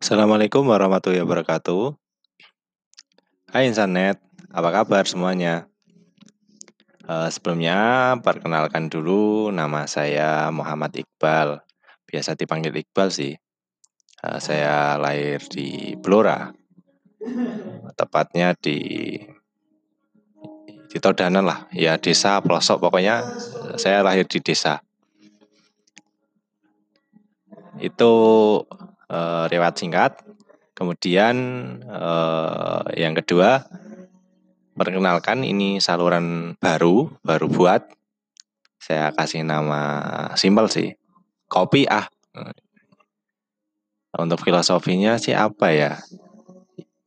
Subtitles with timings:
[0.00, 1.92] Assalamualaikum warahmatullahi wabarakatuh.
[3.52, 4.16] Hai Insanet,
[4.48, 5.68] apa kabar semuanya?
[7.04, 11.60] Uh, sebelumnya, perkenalkan dulu nama saya Muhammad Iqbal.
[12.08, 13.36] Biasa dipanggil Iqbal sih.
[14.24, 16.48] Uh, saya lahir di Blora,
[17.92, 18.80] tepatnya di
[20.88, 23.20] di Todanan lah, ya desa pelosok pokoknya.
[23.76, 24.80] Saya lahir di desa.
[27.76, 28.12] Itu
[29.10, 30.22] uh, riwayat singkat.
[30.78, 31.36] Kemudian
[31.84, 33.68] uh, yang kedua,
[34.72, 37.84] perkenalkan ini saluran baru, baru buat.
[38.80, 40.96] Saya kasih nama simpel sih,
[41.52, 42.08] kopi ah.
[44.16, 45.92] Untuk filosofinya sih apa ya?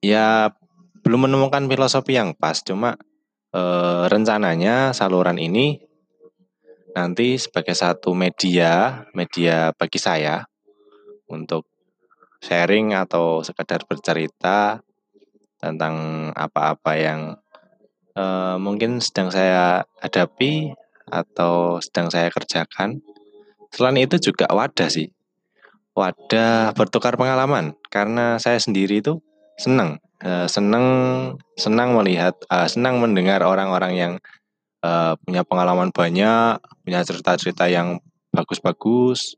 [0.06, 0.54] Ya
[1.02, 2.96] belum menemukan filosofi yang pas, cuma
[3.58, 5.82] uh, rencananya saluran ini
[6.94, 10.46] nanti sebagai satu media, media bagi saya
[11.26, 11.73] untuk
[12.44, 14.84] sharing atau sekedar bercerita
[15.64, 17.40] tentang apa-apa yang
[18.20, 20.76] uh, mungkin sedang saya hadapi
[21.08, 23.00] atau sedang saya kerjakan.
[23.72, 25.08] Selain itu juga wadah sih.
[25.96, 29.24] Wadah bertukar pengalaman karena saya sendiri itu
[29.56, 30.88] senang uh, senang
[31.56, 34.14] senang melihat uh, senang mendengar orang-orang yang
[34.82, 38.02] uh, punya pengalaman banyak, punya cerita-cerita yang
[38.34, 39.38] bagus-bagus,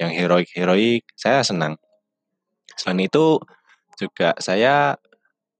[0.00, 1.76] yang heroik-heroik, saya senang.
[2.78, 3.38] Selain itu
[3.98, 4.98] juga saya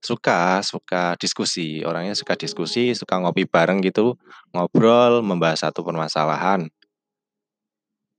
[0.04, 1.80] suka suka diskusi.
[1.80, 4.20] Orangnya suka diskusi suka ngopi bareng gitu
[4.52, 6.68] ngobrol membahas satu permasalahan.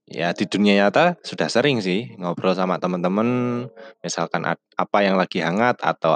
[0.05, 3.25] Ya di dunia nyata sudah sering sih ngobrol sama teman-teman
[4.05, 6.13] misalkan apa yang lagi hangat atau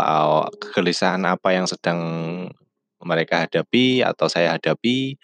[0.61, 1.97] kegelisahan apa yang sedang
[3.01, 5.17] mereka hadapi atau saya hadapi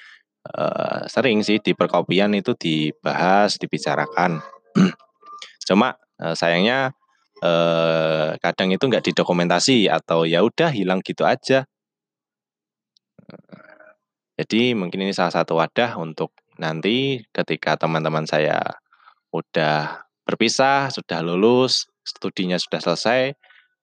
[0.50, 4.42] uh, sering sih di perkopian itu dibahas dibicarakan.
[5.68, 6.94] Cuma uh, sayangnya
[7.44, 11.68] eh, kadang itu nggak didokumentasi atau ya udah hilang gitu aja.
[14.36, 18.60] Jadi mungkin ini salah satu wadah untuk nanti ketika teman-teman saya
[19.32, 23.22] udah berpisah, sudah lulus, studinya sudah selesai,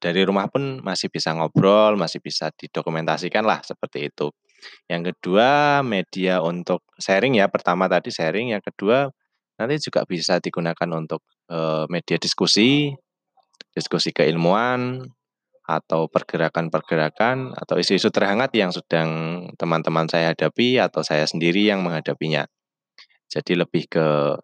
[0.02, 4.34] dari rumah pun masih bisa ngobrol, masih bisa didokumentasikan lah seperti itu.
[4.90, 7.46] Yang kedua, media untuk sharing ya.
[7.50, 9.10] Pertama tadi sharing, yang kedua
[9.58, 11.22] nanti juga bisa digunakan untuk
[11.52, 12.90] uh, media diskusi
[13.70, 15.06] diskusi keilmuan
[15.62, 19.10] atau pergerakan-pergerakan atau isu-isu terhangat yang sedang
[19.54, 22.44] teman-teman saya hadapi atau saya sendiri yang menghadapinya.
[23.30, 24.36] Jadi lebih ke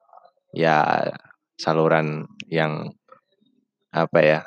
[0.55, 1.11] ya
[1.59, 2.95] saluran yang
[3.93, 4.41] apa ya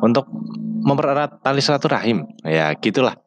[0.00, 0.26] untuk
[0.80, 2.24] mempererat tali silaturahim.
[2.42, 3.20] Ya gitulah.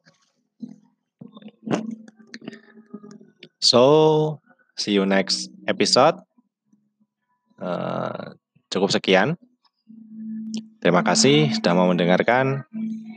[3.61, 4.41] So
[4.75, 6.19] see you next episode.
[7.61, 8.35] Uh,
[8.73, 9.37] Cukup sekian.
[10.81, 12.65] Terima kasih sudah mau mendengarkan.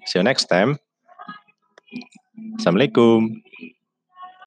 [0.04, 0.76] See you next time.
[2.60, 3.40] Assalamualaikum.